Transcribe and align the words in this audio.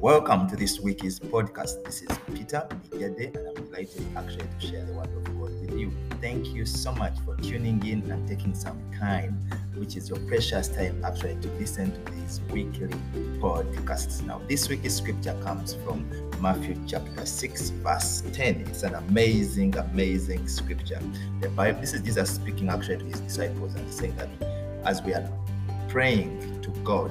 Welcome 0.00 0.48
to 0.50 0.54
this 0.54 0.78
week's 0.78 1.18
podcast. 1.18 1.82
This 1.84 2.02
is 2.02 2.18
Peter 2.32 2.64
Migede, 2.70 3.34
and 3.34 3.48
I'm 3.48 3.64
delighted 3.64 4.06
actually 4.16 4.46
to 4.60 4.66
share 4.68 4.84
the 4.84 4.92
word 4.92 5.08
of 5.08 5.24
God 5.24 5.40
with 5.40 5.76
you. 5.76 5.90
Thank 6.20 6.46
you 6.46 6.66
so 6.66 6.92
much 6.92 7.18
for 7.24 7.34
tuning 7.38 7.84
in 7.84 8.08
and 8.08 8.28
taking 8.28 8.54
some 8.54 8.80
time, 8.96 9.32
which 9.74 9.96
is 9.96 10.08
your 10.08 10.20
precious 10.28 10.68
time, 10.68 11.04
actually, 11.04 11.34
to 11.40 11.48
listen 11.54 11.90
to 11.90 12.12
these 12.12 12.40
weekly 12.52 12.94
podcasts. 13.40 14.22
Now, 14.22 14.40
this 14.48 14.68
week's 14.68 14.94
scripture 14.94 15.36
comes 15.42 15.74
from 15.84 16.08
Matthew 16.40 16.80
chapter 16.86 17.26
6, 17.26 17.70
verse 17.70 18.22
10. 18.32 18.66
It's 18.68 18.84
an 18.84 18.94
amazing, 18.94 19.76
amazing 19.78 20.46
scripture. 20.46 21.00
The 21.40 21.48
Bible, 21.48 21.80
this 21.80 21.92
is 21.92 22.02
Jesus 22.02 22.30
speaking 22.30 22.68
actually 22.68 22.98
to 22.98 23.04
his 23.04 23.18
disciples 23.18 23.74
and 23.74 23.92
saying 23.92 24.14
that 24.14 24.28
as 24.84 25.02
we 25.02 25.12
are 25.12 25.28
praying 25.88 26.62
to 26.62 26.70
God, 26.84 27.10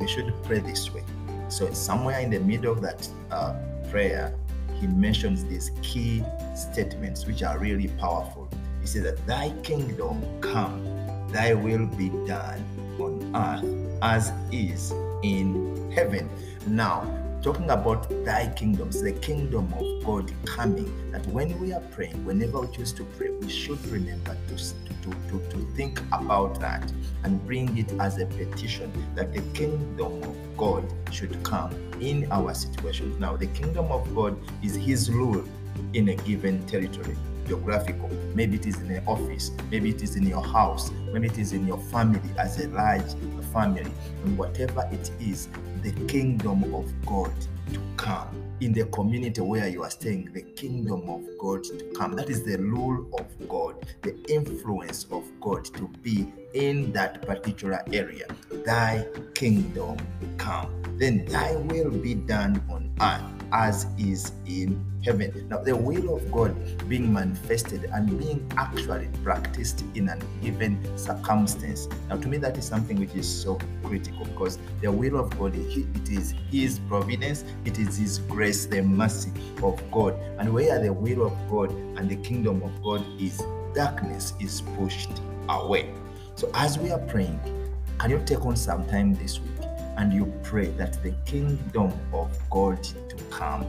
we 0.00 0.08
should 0.08 0.34
pray 0.42 0.58
this 0.58 0.92
way 0.92 1.04
so 1.48 1.72
somewhere 1.72 2.20
in 2.20 2.30
the 2.30 2.40
middle 2.40 2.72
of 2.72 2.80
that 2.82 3.08
uh, 3.30 3.54
prayer, 3.90 4.34
he 4.80 4.86
mentions 4.86 5.44
these 5.44 5.70
key 5.82 6.22
statements 6.54 7.26
which 7.26 7.42
are 7.42 7.58
really 7.58 7.88
powerful. 7.98 8.48
He 8.80 8.86
says 8.86 9.02
that 9.02 9.26
thy 9.26 9.50
kingdom 9.62 10.22
come, 10.40 10.84
thy 11.32 11.54
will 11.54 11.86
be 11.86 12.10
done 12.26 12.64
on 12.98 13.34
earth 13.34 13.98
as 14.02 14.32
is 14.52 14.92
in 15.22 15.90
heaven. 15.92 16.28
Now, 16.66 17.02
talking 17.42 17.70
about 17.70 18.08
thy 18.24 18.48
kingdoms, 18.48 19.00
the 19.02 19.12
kingdom 19.12 19.72
of 19.74 20.04
God 20.04 20.32
coming, 20.44 21.10
that 21.12 21.26
when 21.28 21.58
we 21.60 21.72
are 21.72 21.80
praying, 21.92 22.24
whenever 22.24 22.60
we 22.60 22.68
choose 22.74 22.92
to 22.92 23.04
pray, 23.04 23.30
we 23.30 23.48
should 23.48 23.84
remember 23.86 24.36
to, 24.48 24.56
to, 24.56 25.10
to, 25.28 25.50
to 25.50 25.58
think 25.76 26.00
about 26.12 26.60
that 26.60 26.92
and 27.22 27.44
bring 27.46 27.76
it 27.78 27.92
as 28.00 28.18
a 28.18 28.26
petition 28.26 28.92
that 29.14 29.32
the 29.32 29.42
kingdom 29.52 30.22
of 30.22 30.36
God 30.56 30.84
should 31.10 31.42
come 31.42 31.72
in 32.00 32.30
our 32.30 32.54
situation. 32.54 33.18
Now, 33.18 33.36
the 33.36 33.46
kingdom 33.48 33.86
of 33.92 34.14
God 34.14 34.36
is 34.62 34.74
His 34.74 35.10
rule 35.10 35.44
in 35.94 36.08
a 36.08 36.16
given 36.16 36.66
territory 36.66 37.16
geographical. 37.48 38.08
Maybe 38.34 38.56
it 38.56 38.66
is 38.66 38.76
in 38.76 38.90
an 38.90 39.06
office, 39.06 39.50
maybe 39.70 39.90
it 39.90 40.02
is 40.02 40.16
in 40.16 40.26
your 40.26 40.44
house, 40.44 40.90
maybe 41.12 41.26
it 41.26 41.38
is 41.38 41.52
in 41.52 41.66
your 41.66 41.78
family 41.78 42.20
as 42.38 42.64
a 42.64 42.68
large 42.68 43.14
family, 43.52 43.90
and 44.24 44.38
whatever 44.38 44.88
it 44.92 45.10
is, 45.20 45.48
the 45.82 45.92
kingdom 46.06 46.74
of 46.74 46.92
God 47.04 47.32
to 47.72 47.80
come 47.96 48.28
in 48.60 48.72
the 48.72 48.84
community 48.86 49.40
where 49.40 49.68
you 49.68 49.82
are 49.82 49.90
staying, 49.90 50.30
the 50.32 50.42
kingdom 50.42 51.08
of 51.08 51.22
God 51.38 51.64
to 51.64 51.92
come. 51.96 52.14
That 52.16 52.28
is 52.28 52.42
the 52.42 52.58
rule 52.58 53.06
of 53.18 53.48
God, 53.48 53.86
the 54.02 54.16
influence 54.30 55.06
of 55.10 55.24
God 55.40 55.64
to 55.76 55.88
be 56.02 56.32
in 56.54 56.92
that 56.92 57.22
particular 57.22 57.82
area. 57.92 58.26
Thy 58.64 59.06
kingdom 59.34 59.96
come. 60.38 60.77
Then 60.98 61.24
thy 61.26 61.54
will 61.54 61.90
be 61.90 62.14
done 62.14 62.60
on 62.68 62.90
earth 63.00 63.38
as 63.52 63.86
is 63.98 64.32
in 64.46 64.84
heaven. 65.04 65.46
Now, 65.48 65.58
the 65.58 65.74
will 65.74 66.16
of 66.16 66.30
God 66.32 66.54
being 66.88 67.12
manifested 67.12 67.84
and 67.84 68.18
being 68.18 68.50
actually 68.56 69.08
practiced 69.22 69.84
in 69.94 70.08
an 70.08 70.20
given 70.42 70.76
circumstance. 70.98 71.88
Now, 72.08 72.16
to 72.16 72.28
me, 72.28 72.38
that 72.38 72.58
is 72.58 72.66
something 72.66 72.98
which 72.98 73.14
is 73.14 73.28
so 73.28 73.58
critical 73.84 74.24
because 74.24 74.58
the 74.80 74.90
will 74.90 75.18
of 75.18 75.38
God, 75.38 75.54
it 75.54 76.10
is 76.10 76.34
His 76.50 76.80
providence, 76.80 77.44
it 77.64 77.78
is 77.78 77.96
His 77.96 78.18
grace, 78.18 78.66
the 78.66 78.82
mercy 78.82 79.30
of 79.62 79.80
God. 79.92 80.14
And 80.38 80.52
where 80.52 80.82
the 80.82 80.92
will 80.92 81.26
of 81.26 81.32
God 81.48 81.70
and 81.70 82.08
the 82.08 82.16
kingdom 82.16 82.60
of 82.62 82.82
God 82.82 83.04
is, 83.20 83.40
darkness 83.72 84.34
is 84.40 84.62
pushed 84.76 85.22
away. 85.48 85.94
So, 86.34 86.50
as 86.54 86.76
we 86.76 86.90
are 86.90 86.98
praying, 87.06 87.40
can 87.98 88.10
you 88.10 88.22
take 88.26 88.44
on 88.44 88.56
some 88.56 88.84
time 88.86 89.14
this 89.14 89.40
week 89.40 89.57
and 89.98 90.12
you 90.12 90.32
pray 90.44 90.68
that 90.68 91.02
the 91.02 91.10
kingdom 91.26 91.92
of 92.12 92.30
God 92.50 92.82
to 92.82 93.16
come, 93.30 93.62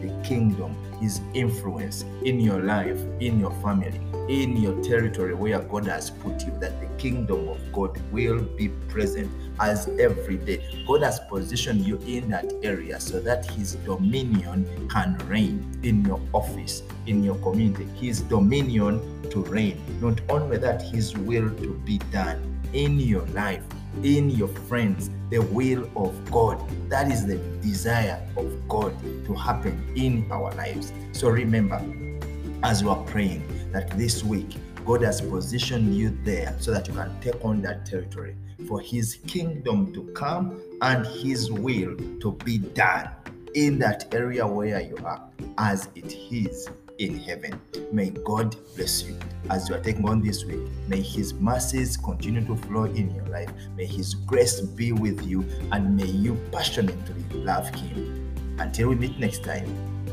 the 0.00 0.14
kingdom, 0.26 0.76
His 1.00 1.20
influence 1.34 2.04
in 2.24 2.38
your 2.38 2.60
life, 2.60 3.00
in 3.18 3.40
your 3.40 3.50
family, 3.62 4.00
in 4.28 4.56
your 4.56 4.80
territory 4.84 5.34
where 5.34 5.58
God 5.58 5.86
has 5.86 6.08
put 6.08 6.46
you, 6.46 6.52
that 6.60 6.80
the 6.80 6.86
kingdom 6.98 7.48
of 7.48 7.58
God 7.72 8.00
will 8.12 8.42
be 8.42 8.68
present 8.88 9.28
as 9.58 9.88
every 9.98 10.36
day. 10.36 10.62
God 10.86 11.02
has 11.02 11.18
positioned 11.28 11.84
you 11.84 11.98
in 12.06 12.30
that 12.30 12.52
area 12.62 13.00
so 13.00 13.20
that 13.20 13.44
His 13.50 13.74
dominion 13.74 14.88
can 14.88 15.18
reign 15.26 15.80
in 15.82 16.04
your 16.04 16.20
office, 16.32 16.84
in 17.06 17.24
your 17.24 17.36
community. 17.36 17.86
His 17.96 18.20
dominion 18.20 19.28
to 19.30 19.42
reign. 19.42 19.82
Not 20.00 20.20
only 20.28 20.58
that, 20.58 20.80
His 20.80 21.18
will 21.18 21.50
to 21.50 21.74
be 21.84 21.98
done 22.12 22.60
in 22.72 23.00
your 23.00 23.26
life 23.26 23.64
in 24.02 24.30
your 24.30 24.48
friends 24.48 25.10
the 25.30 25.38
will 25.38 25.90
of 25.96 26.30
God. 26.30 26.62
That 26.88 27.10
is 27.10 27.26
the 27.26 27.38
desire 27.62 28.20
of 28.36 28.68
God 28.68 28.98
to 29.26 29.34
happen 29.34 29.82
in 29.96 30.30
our 30.30 30.52
lives. 30.54 30.92
So 31.12 31.28
remember, 31.28 31.82
as 32.62 32.82
you 32.82 32.90
are 32.90 33.02
praying, 33.04 33.42
that 33.72 33.90
this 33.98 34.22
week 34.22 34.56
God 34.84 35.02
has 35.02 35.20
positioned 35.20 35.94
you 35.94 36.16
there 36.24 36.54
so 36.58 36.72
that 36.72 36.88
you 36.88 36.94
can 36.94 37.18
take 37.20 37.42
on 37.44 37.62
that 37.62 37.86
territory 37.86 38.36
for 38.66 38.80
His 38.80 39.16
kingdom 39.26 39.92
to 39.94 40.02
come 40.12 40.60
and 40.82 41.06
His 41.06 41.50
will 41.50 41.96
to 42.20 42.32
be 42.44 42.58
done 42.58 43.10
in 43.54 43.78
that 43.78 44.12
area 44.14 44.46
where 44.46 44.80
you 44.80 44.96
are 45.04 45.22
as 45.58 45.88
it 45.94 46.14
is 46.30 46.68
in 46.98 47.18
heaven. 47.18 47.60
May 47.92 48.10
God 48.10 48.56
bless 48.76 49.04
you 49.04 49.18
as 49.50 49.68
you 49.68 49.74
are 49.74 49.80
taking 49.80 50.08
on 50.08 50.22
this 50.22 50.44
week. 50.44 50.60
May 50.88 51.00
His 51.00 51.34
mercies 51.34 51.96
continue 51.96 52.44
to 52.46 52.56
flow 52.56 52.84
in 52.84 53.14
your 53.14 53.26
life. 53.26 53.50
May 53.76 53.86
His 53.86 54.14
grace 54.14 54.60
be 54.60 54.92
with 54.92 55.26
you 55.26 55.44
and 55.72 55.96
may 55.96 56.06
you 56.06 56.38
passionately 56.52 57.24
love 57.32 57.68
Him. 57.74 58.56
Until 58.58 58.90
we 58.90 58.94
meet 58.96 59.18
next 59.18 59.44
time, 59.44 59.66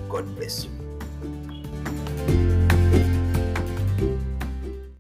God 0.10 0.36
bless 0.36 0.66
you. 0.66 2.29